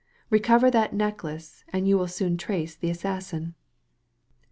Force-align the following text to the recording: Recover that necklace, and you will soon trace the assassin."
Recover 0.31 0.71
that 0.71 0.93
necklace, 0.95 1.63
and 1.69 1.87
you 1.87 1.95
will 1.95 2.07
soon 2.07 2.35
trace 2.35 2.73
the 2.75 2.89
assassin." 2.89 3.53